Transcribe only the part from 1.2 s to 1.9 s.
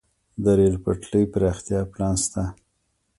پراختیا